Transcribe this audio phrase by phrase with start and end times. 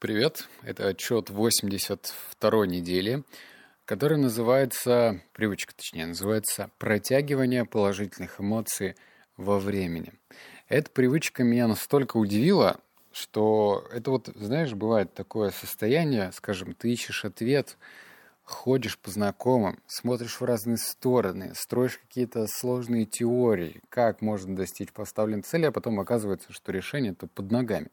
[0.00, 3.22] Привет, это отчет 82 недели,
[3.84, 8.94] который называется, привычка точнее, называется «Протягивание положительных эмоций
[9.36, 10.14] во времени».
[10.70, 12.80] Эта привычка меня настолько удивила,
[13.12, 17.76] что это вот, знаешь, бывает такое состояние, скажем, ты ищешь ответ,
[18.42, 25.42] ходишь по знакомым, смотришь в разные стороны, строишь какие-то сложные теории, как можно достичь поставленной
[25.42, 27.90] цели, а потом оказывается, что решение-то под ногами.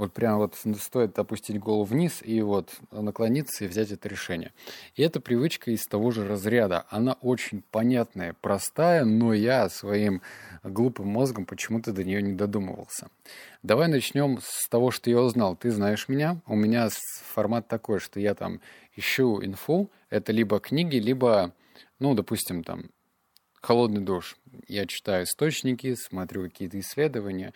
[0.00, 4.50] Вот прям вот стоит опустить голову вниз и вот наклониться и взять это решение.
[4.94, 6.86] И эта привычка из того же разряда.
[6.88, 10.22] Она очень понятная, простая, но я своим
[10.62, 13.08] глупым мозгом почему-то до нее не додумывался.
[13.62, 15.54] Давай начнем с того, что я узнал.
[15.54, 16.40] Ты знаешь меня.
[16.46, 16.88] У меня
[17.34, 18.62] формат такой, что я там
[18.96, 19.90] ищу инфу.
[20.08, 21.52] Это либо книги, либо,
[21.98, 22.84] ну, допустим, там,
[23.60, 24.36] холодный душ.
[24.68, 27.52] Я читаю источники, смотрю какие-то исследования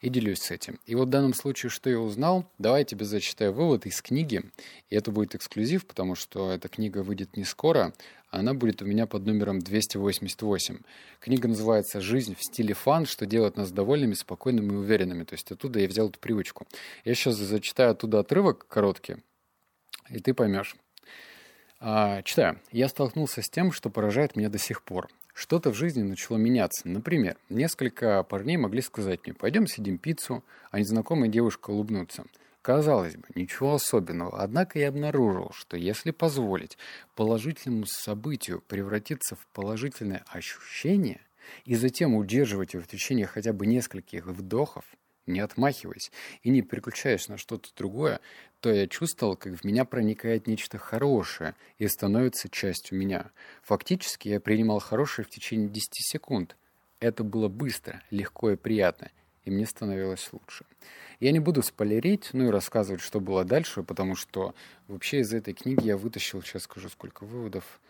[0.00, 0.78] и делюсь с этим.
[0.84, 4.42] И вот в данном случае, что я узнал, давай я тебе зачитаю вывод из книги.
[4.90, 7.94] И это будет эксклюзив, потому что эта книга выйдет не скоро,
[8.30, 10.78] а она будет у меня под номером 288.
[11.20, 13.06] Книга называется «Жизнь в стиле фан.
[13.06, 15.24] Что делает нас довольными, спокойными и уверенными».
[15.24, 16.66] То есть оттуда я взял эту привычку.
[17.04, 19.16] Я сейчас зачитаю оттуда отрывок короткий,
[20.10, 20.76] и ты поймешь.
[21.78, 22.60] А, читаю.
[22.72, 25.08] «Я столкнулся с тем, что поражает меня до сих пор.
[25.36, 26.88] Что-то в жизни начало меняться.
[26.88, 32.24] Например, несколько парней могли сказать мне «пойдем съедим пиццу», а незнакомая девушка улыбнуться.
[32.62, 36.78] Казалось бы, ничего особенного, однако я обнаружил, что если позволить
[37.14, 41.20] положительному событию превратиться в положительное ощущение
[41.66, 44.86] и затем удерживать его в течение хотя бы нескольких вдохов,
[45.26, 46.10] не отмахиваясь
[46.42, 48.20] и не переключаясь на что-то другое,
[48.60, 53.30] то я чувствовал, как в меня проникает нечто хорошее и становится частью меня.
[53.62, 56.56] Фактически я принимал хорошее в течение 10 секунд.
[57.00, 59.10] Это было быстро, легко и приятно,
[59.44, 60.64] и мне становилось лучше.
[61.20, 64.54] Я не буду спойлерить, ну и рассказывать, что было дальше, потому что
[64.88, 67.80] вообще из этой книги я вытащил, сейчас скажу, сколько выводов.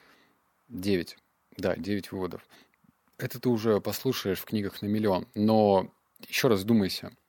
[0.68, 1.16] Девять.
[1.56, 2.46] Да, девять выводов.
[3.18, 5.26] Это ты уже послушаешь в книгах на миллион.
[5.34, 5.90] Но
[6.28, 7.12] еще раз думайся–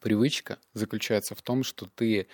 [0.00, 2.26] привычка заключается в том, что ты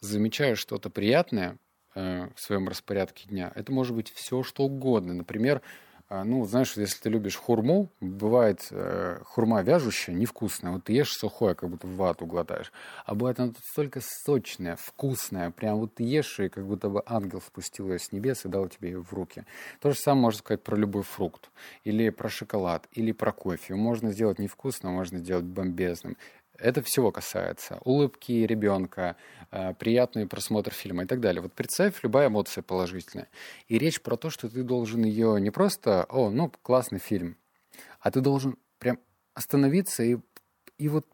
[0.00, 1.58] замечаешь что-то приятное
[1.94, 3.52] э, в своем распорядке дня.
[3.54, 5.14] Это может быть все, что угодно.
[5.14, 5.62] Например,
[6.10, 10.72] э, ну, знаешь, если ты любишь хурму, бывает э, хурма вяжущая, невкусная.
[10.72, 12.72] Вот ты ешь сухое, как будто вату глотаешь.
[13.04, 15.50] А бывает она столько сочная, вкусная.
[15.50, 18.68] Прям вот ты ешь, и как будто бы ангел спустил ее с небес и дал
[18.68, 19.44] тебе ее в руки.
[19.80, 21.50] То же самое можно сказать про любой фрукт.
[21.84, 23.74] Или про шоколад, или про кофе.
[23.74, 26.16] Можно сделать невкусным, можно сделать бомбезным.
[26.58, 27.78] Это всего касается.
[27.84, 29.16] Улыбки ребенка,
[29.50, 31.42] э, приятный просмотр фильма и так далее.
[31.42, 33.28] Вот представь, любая эмоция положительная.
[33.68, 37.36] И речь про то, что ты должен ее не просто, о, ну, классный фильм,
[38.00, 38.98] а ты должен прям
[39.34, 40.16] остановиться и,
[40.78, 41.06] и вот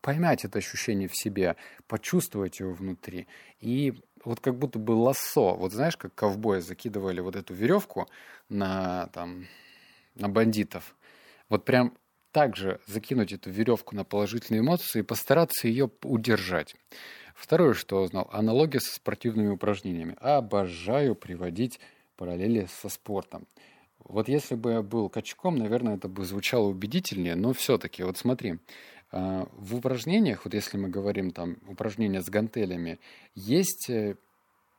[0.00, 1.56] поймать это ощущение в себе,
[1.88, 3.26] почувствовать его внутри.
[3.60, 5.56] И вот как будто бы лассо.
[5.56, 8.08] Вот знаешь, как ковбои закидывали вот эту веревку
[8.48, 9.46] на, там,
[10.14, 10.96] на бандитов.
[11.48, 11.96] Вот прям
[12.36, 16.76] также закинуть эту веревку на положительные эмоции и постараться ее удержать.
[17.34, 20.18] Второе, что узнал, аналогия со спортивными упражнениями.
[20.20, 21.80] Обожаю приводить
[22.18, 23.46] параллели со спортом.
[24.00, 28.58] Вот если бы я был качком, наверное, это бы звучало убедительнее, но все-таки, вот смотри,
[29.12, 32.98] а, в упражнениях, вот если мы говорим там упражнения с гантелями,
[33.34, 34.16] есть э,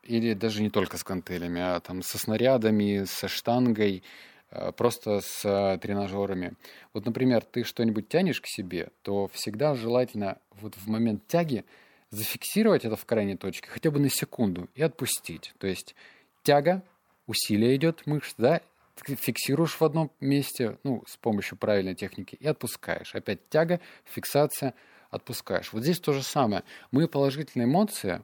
[0.03, 4.03] или даже не только с гантелями, а там со снарядами, со штангой,
[4.75, 6.53] просто с э, тренажерами.
[6.93, 11.65] Вот, например, ты что-нибудь тянешь к себе, то всегда желательно вот в момент тяги
[12.09, 15.53] зафиксировать это в крайней точке хотя бы на секунду и отпустить.
[15.57, 15.95] То есть
[16.43, 16.81] тяга,
[17.27, 18.61] усилие идет мышц, да,
[18.95, 23.13] ты фиксируешь в одном месте, ну, с помощью правильной техники, и отпускаешь.
[23.13, 24.73] Опять тяга, фиксация,
[25.09, 25.71] отпускаешь.
[25.73, 26.63] Вот здесь то же самое.
[26.91, 28.23] Мы положительные эмоции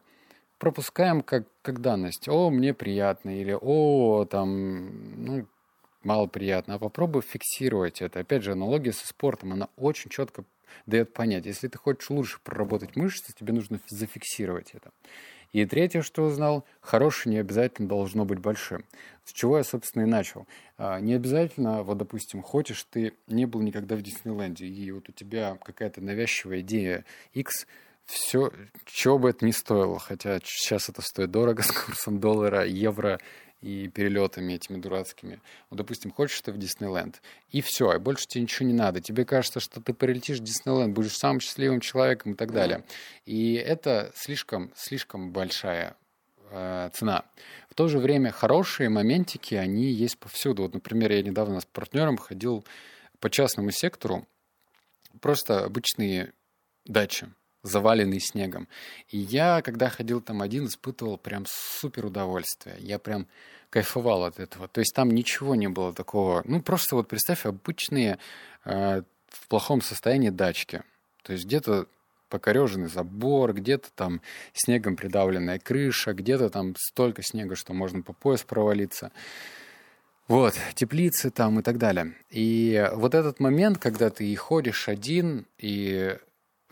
[0.58, 2.28] пропускаем как, как данность.
[2.28, 5.46] О, мне приятно, или о, там, ну,
[6.06, 8.20] мало приятно, а попробуй фиксировать это.
[8.20, 10.44] Опять же, аналогия со спортом, она очень четко
[10.86, 14.92] дает понять, если ты хочешь лучше проработать мышцы, тебе нужно зафиксировать это.
[15.52, 18.86] И третье, что узнал, хорошее не обязательно должно быть большим.
[19.24, 20.48] С чего я, собственно, и начал.
[20.78, 25.12] А, не обязательно, вот, допустим, хочешь, ты не был никогда в Диснейленде, и вот у
[25.12, 27.68] тебя какая-то навязчивая идея X,
[28.06, 28.52] все,
[28.86, 33.20] чего бы это ни стоило, хотя сейчас это стоит дорого с курсом доллара, евро
[33.64, 35.40] и перелетами этими дурацкими.
[35.70, 39.00] Вот, допустим, хочешь ты в Диснейленд, и все, и больше тебе ничего не надо.
[39.00, 42.84] Тебе кажется, что ты прилетишь в Диснейленд, будешь самым счастливым человеком и так далее.
[43.26, 45.96] И это слишком, слишком большая
[46.52, 47.24] э, цена.
[47.70, 50.64] В то же время хорошие моментики, они есть повсюду.
[50.64, 52.66] Вот, например, я недавно с партнером ходил
[53.22, 54.28] по частному сектору,
[55.22, 56.34] просто обычные
[56.86, 57.28] дачи.
[57.64, 58.68] Заваленный снегом.
[59.10, 62.76] И я, когда ходил там один, испытывал прям супер удовольствие.
[62.80, 63.28] Я прям
[63.70, 64.68] кайфовал от этого.
[64.68, 66.44] То есть там ничего не было такого.
[66.46, 68.20] Ну, просто вот представь обычные
[68.66, 70.84] э, в плохом состоянии дачки.
[71.24, 71.88] То есть где-то
[72.30, 74.22] покореженный забор, где-то там
[74.54, 79.12] снегом придавленная крыша, где-то там столько снега, что можно по пояс провалиться.
[80.28, 82.16] Вот, теплицы там и так далее.
[82.30, 86.18] И вот этот момент, когда ты ходишь один, и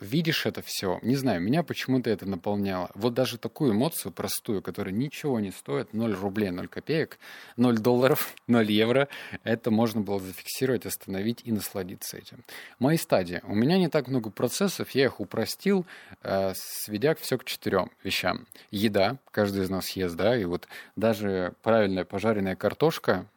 [0.01, 2.89] видишь это все, не знаю, меня почему-то это наполняло.
[2.95, 7.19] Вот даже такую эмоцию простую, которая ничего не стоит, 0 рублей, 0 копеек,
[7.55, 9.07] 0 долларов, 0 евро,
[9.43, 12.43] это можно было зафиксировать, остановить и насладиться этим.
[12.79, 13.41] Мои стадии.
[13.43, 15.85] У меня не так много процессов, я их упростил,
[16.23, 18.47] э, сведя все к четырем вещам.
[18.71, 23.27] Еда, каждый из нас ест, да, и вот даже правильная пожаренная картошка,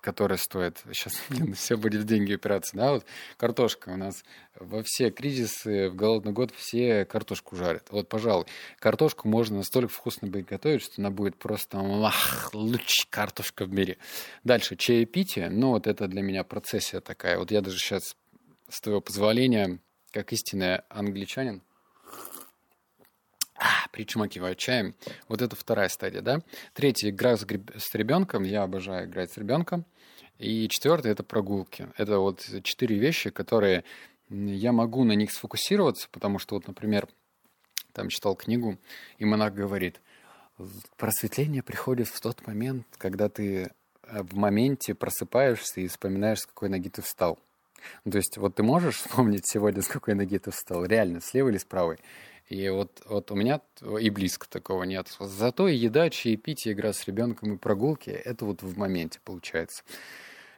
[0.00, 3.04] которая стоит, сейчас блин, все будет в деньги упираться, да, вот
[3.36, 4.24] картошка у нас
[4.58, 7.88] во все кризисы, в голодный год все картошку жарят.
[7.90, 8.46] Вот, пожалуй,
[8.78, 13.98] картошку можно настолько вкусно будет готовить, что она будет просто ах, лучшая картошка в мире.
[14.44, 17.38] Дальше, чаепитие, ну вот это для меня процессия такая.
[17.38, 18.16] Вот я даже сейчас,
[18.68, 19.78] с твоего позволения,
[20.12, 21.62] как истинный англичанин,
[23.58, 24.94] а, причмокиваю чаем.
[25.28, 26.42] Вот это вторая стадия, да?
[26.74, 28.44] Третья игра с, с ребенком.
[28.44, 29.84] Я обожаю играть с ребенком.
[30.38, 31.88] И четвертое это прогулки.
[31.96, 33.84] Это вот четыре вещи, которые
[34.30, 37.08] я могу на них сфокусироваться, потому что вот, например,
[37.92, 38.78] там читал книгу,
[39.18, 40.00] и монах говорит,
[40.96, 43.70] просветление приходит в тот момент, когда ты
[44.02, 47.38] э, в моменте просыпаешься и вспоминаешь, с какой ноги ты встал.
[48.08, 51.52] То есть вот ты можешь вспомнить сегодня, с какой ноги ты встал, реально, с левой
[51.52, 51.98] или с правой.
[52.48, 53.60] И вот, вот у меня
[54.00, 55.08] и близко такого нет.
[55.20, 59.84] Зато и еда, чаепитие, игра с ребенком и прогулки— это вот в моменте получается.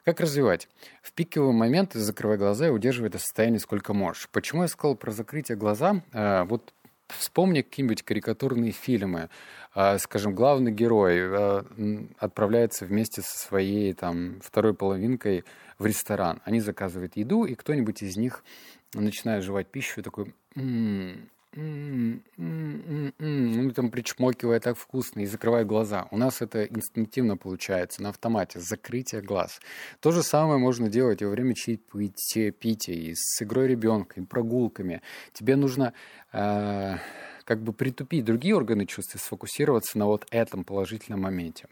[0.05, 0.67] Как развивать?
[1.03, 4.29] В пиковый момент закрывай глаза и удерживай это состояние сколько можешь.
[4.29, 6.01] Почему я сказал про закрытие глаза?
[6.11, 6.73] А, вот
[7.09, 9.29] вспомни какие-нибудь карикатурные фильмы.
[9.75, 11.65] А, скажем, главный герой а,
[12.17, 15.43] отправляется вместе со своей там, второй половинкой
[15.77, 16.41] в ресторан.
[16.45, 18.43] Они заказывают еду, и кто-нибудь из них
[18.93, 20.33] начинает жевать пищу и такой...
[20.55, 22.21] М-м, ну,
[23.75, 26.07] там причмокивая так вкусно и закрывая глаза.
[26.11, 29.59] У нас это инстинктивно получается, на автомате, закрытие глаз.
[29.99, 35.01] То же самое можно делать во время чаепития, пития, и с игрой ребенка, и прогулками.
[35.33, 35.93] Тебе нужно
[36.31, 36.95] э,
[37.43, 41.67] как бы притупить другие органы чувств и сфокусироваться на вот этом положительном моменте.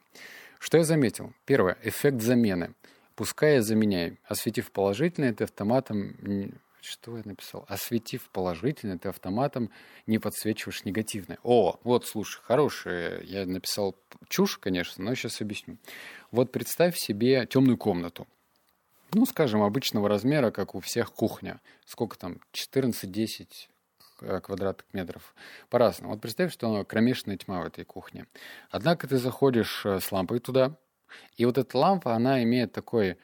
[0.60, 1.32] Что я заметил?
[1.46, 1.78] Первое.
[1.84, 2.74] Эффект замены.
[3.16, 4.18] Пускай я заменяю.
[4.25, 6.16] Осветив положительное, ты автоматом
[6.81, 7.66] что я написал?
[7.68, 9.70] Осветив положительное, ты автоматом
[10.08, 11.38] не подсвечиваешь негативное.
[11.44, 13.22] О, вот, слушай, хорошее.
[13.24, 13.96] Я написал
[14.28, 15.78] чушь, конечно, но сейчас объясню.
[16.31, 18.28] Вот представь себе темную комнату.
[19.14, 21.60] Ну, скажем, обычного размера, как у всех кухня.
[21.86, 22.38] Сколько там?
[22.54, 23.48] 14-10
[24.22, 25.34] э, квадратных метров.
[25.70, 26.14] По-разному.
[26.14, 28.28] Вот представь, что она кромешная тьма в этой кухне.
[28.70, 30.75] Однако ты заходишь э, с лампой туда,
[31.38, 33.18] и вот эта лампа, она имеет такой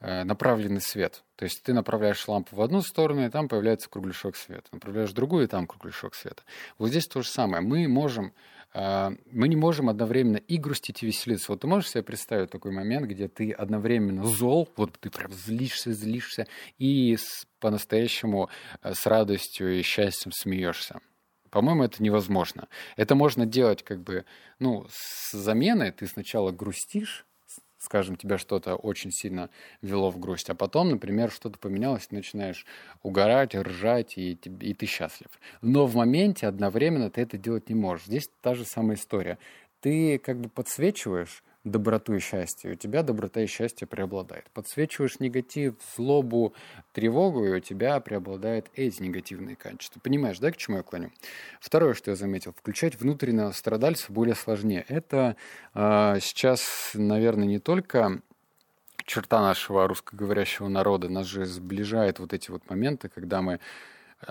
[0.00, 1.24] Э, направленный свет.
[1.36, 4.68] То есть ты направляешь лампу в одну сторону, и там появляется кругляшок света.
[4.72, 6.42] Направляешь в другую, и там кругляшок света.
[6.78, 7.62] Вот здесь то же самое.
[7.62, 8.32] Мы можем
[8.72, 11.52] э, мы не можем одновременно и грустить, и веселиться.
[11.52, 15.92] Вот ты можешь себе представить такой момент, где ты одновременно зол, вот ты прям злишься,
[15.92, 16.46] злишься,
[16.78, 17.18] и
[17.60, 18.48] по-настоящему
[18.82, 21.00] э, с радостью и счастьем смеешься.
[21.50, 22.68] По-моему, это невозможно.
[22.96, 24.24] Это можно делать как бы,
[24.58, 25.90] ну, с заменой.
[25.90, 27.25] Ты сначала грустишь,
[27.86, 29.48] скажем, тебя что-то очень сильно
[29.80, 32.66] вело в грусть, а потом, например, что-то поменялось, ты начинаешь
[33.02, 35.28] угорать, ржать, и, и ты счастлив.
[35.62, 38.06] Но в моменте одновременно ты это делать не можешь.
[38.06, 39.38] Здесь та же самая история.
[39.80, 44.48] Ты как бы подсвечиваешь доброту и счастье, у тебя доброта и счастье преобладает.
[44.50, 46.54] Подсвечиваешь негатив, злобу,
[46.92, 50.00] тревогу, и у тебя преобладают эти негативные качества.
[50.00, 51.10] Понимаешь, да, к чему я клоню?
[51.60, 54.84] Второе, что я заметил, включать внутреннего страдальца более сложнее.
[54.88, 55.36] Это
[55.74, 58.22] э, сейчас, наверное, не только
[59.04, 63.60] черта нашего русскоговорящего народа, нас же сближает вот эти вот моменты, когда мы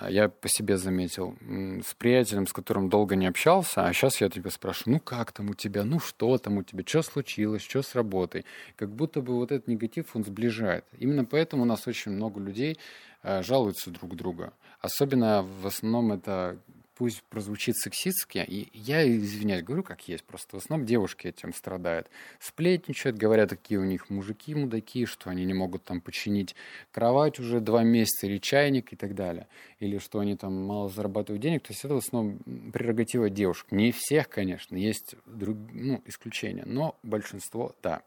[0.09, 4.49] я по себе заметил, с приятелем, с которым долго не общался, а сейчас я тебя
[4.49, 7.95] спрашиваю, ну как там у тебя, ну что там у тебя, что случилось, что с
[7.95, 8.45] работой.
[8.75, 10.85] Как будто бы вот этот негатив, он сближает.
[10.97, 12.77] Именно поэтому у нас очень много людей
[13.21, 14.53] а, жалуются друг друга.
[14.81, 16.57] Особенно в основном это
[16.95, 22.09] пусть прозвучит сексистски, и я извиняюсь, говорю как есть, просто в основном девушки этим страдают.
[22.39, 26.55] Сплетничают, говорят, какие у них мужики мудаки, что они не могут там починить
[26.91, 29.47] кровать уже два месяца, или чайник и так далее,
[29.79, 32.39] или что они там мало зарабатывают денег, то есть это в основном
[32.71, 33.71] прерогатива девушек.
[33.71, 38.01] Не всех, конечно, есть друг, ну, исключения, но большинство, да.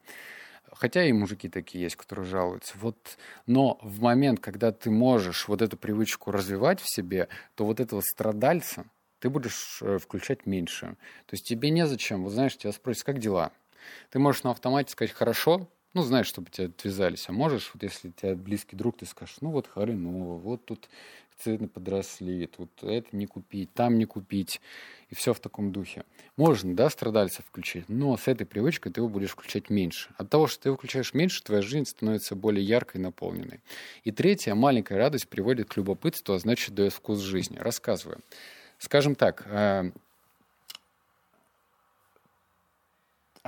[0.73, 2.75] Хотя и мужики такие есть, которые жалуются.
[2.79, 7.81] Вот, но в момент, когда ты можешь вот эту привычку развивать в себе, то вот
[7.81, 8.85] этого страдальца
[9.21, 10.97] ты будешь э, включать меньше.
[11.27, 13.53] То есть тебе незачем, вот знаешь, тебя спросят, как дела?
[14.11, 17.29] Ты можешь на автомате сказать «хорошо», ну, знаешь, чтобы тебя отвязались.
[17.29, 20.89] А можешь, вот если тебя близкий друг, ты скажешь, ну, вот хреново, вот тут
[21.39, 24.61] цены подросли, тут это не купить, там не купить,
[25.09, 26.05] и все в таком духе.
[26.37, 30.11] Можно, да, страдальца включить, но с этой привычкой ты его будешь включать меньше.
[30.17, 33.61] От того, что ты его включаешь меньше, твоя жизнь становится более яркой и наполненной.
[34.05, 37.59] И третье, маленькая радость приводит к любопытству, а значит, дает вкус жизни.
[37.59, 38.19] Рассказываю.
[38.79, 39.91] Скажем так, э,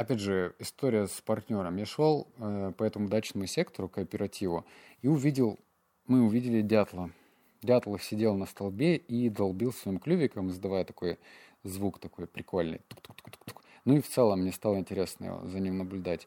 [0.00, 1.76] опять же, история с партнером.
[1.76, 4.64] Я шел э, по этому дачному сектору, кооперативу,
[5.02, 5.58] и увидел,
[6.06, 7.10] мы увидели дятла.
[7.60, 11.18] Дятел сидел на столбе и долбил своим клювиком, издавая такой
[11.64, 12.80] звук такой прикольный.
[12.88, 13.62] Тук-тук-тук-тук.
[13.84, 16.26] Ну и в целом мне стало интересно за ним наблюдать.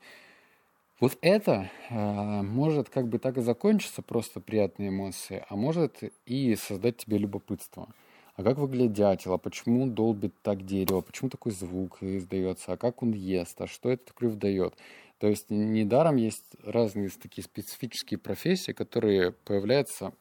[0.99, 6.55] Вот это э, может как бы так и закончиться, просто приятные эмоции, а может и
[6.55, 7.89] создать тебе любопытство
[8.35, 13.03] а как выглядит дятел, а почему долбит так дерево, почему такой звук издается, а как
[13.03, 14.75] он ест, а что этот клюв дает.
[15.19, 20.13] То есть недаром есть разные такие специфические профессии, которые появляются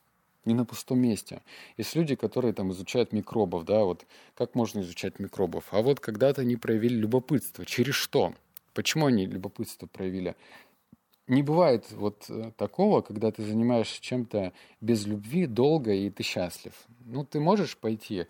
[0.44, 1.40] не на пустом месте.
[1.76, 4.04] Есть люди, которые там изучают микробов, да, вот
[4.34, 5.64] как можно изучать микробов.
[5.70, 7.64] А вот когда-то они проявили любопытство.
[7.64, 8.34] Через что?
[8.74, 10.36] Почему они любопытство проявили?
[11.26, 16.74] Не бывает вот э, такого, когда ты занимаешься чем-то без любви долго и ты счастлив.
[17.04, 18.26] Ну, ты можешь пойти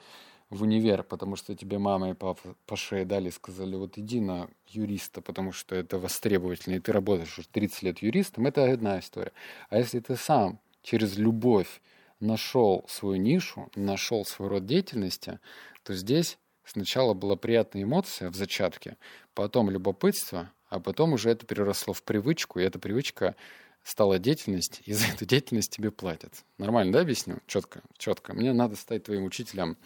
[0.50, 4.49] в универ, потому что тебе мама и папа по шее дали, сказали, вот иди на
[4.68, 9.32] юриста, потому что это востребовательно, и ты работаешь уже 30 лет юристом, это одна история.
[9.70, 11.80] А если ты сам через любовь
[12.20, 15.40] нашел свою нишу, нашел свой род деятельности,
[15.84, 18.96] то здесь сначала была приятная эмоция в зачатке,
[19.34, 23.37] потом любопытство, а потом уже это переросло в привычку, и эта привычка
[23.83, 26.45] стала деятельность, и за эту деятельность тебе платят.
[26.57, 27.41] Нормально, да, объясню?
[27.47, 28.33] Четко, четко.
[28.33, 29.76] Мне надо стать твоим учителем.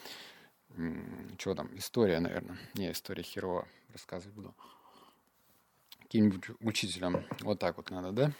[1.38, 1.76] Чего там?
[1.76, 2.56] История, наверное.
[2.74, 4.54] Не, история херово рассказывать буду.
[6.02, 7.26] Каким-нибудь учителем.
[7.40, 8.32] Вот так вот надо, да?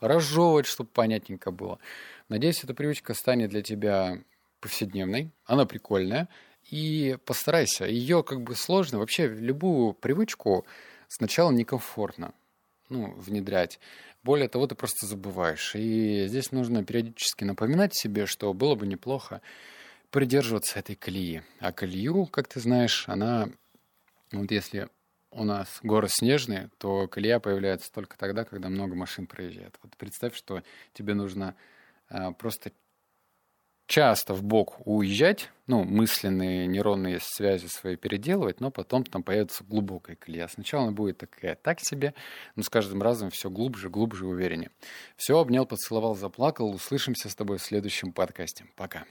[0.00, 1.78] Разжевывать, чтобы понятненько было.
[2.28, 4.20] Надеюсь, эта привычка станет для тебя
[4.58, 5.30] повседневной.
[5.44, 6.28] Она прикольная.
[6.68, 7.84] И постарайся.
[7.84, 8.98] Ее как бы сложно.
[8.98, 10.66] Вообще, любую привычку
[11.10, 12.32] сначала некомфортно
[12.88, 13.78] ну, внедрять.
[14.22, 15.74] Более того, ты просто забываешь.
[15.74, 19.40] И здесь нужно периодически напоминать себе, что было бы неплохо
[20.10, 21.42] придерживаться этой колеи.
[21.58, 23.48] А колею, как ты знаешь, она,
[24.32, 24.88] вот если
[25.30, 29.78] у нас город снежный, то колея появляется только тогда, когда много машин проезжает.
[29.82, 30.62] Вот представь, что
[30.92, 31.54] тебе нужно
[32.08, 32.72] а, просто
[33.90, 40.14] часто в бок уезжать, ну, мысленные нейронные связи свои переделывать, но потом там появится глубокая
[40.14, 40.46] колея.
[40.46, 42.14] Сначала она будет такая так себе,
[42.54, 44.70] но с каждым разом все глубже, глубже, увереннее.
[45.16, 46.70] Все, обнял, поцеловал, заплакал.
[46.70, 48.64] Услышимся с тобой в следующем подкасте.
[48.76, 49.04] Пока.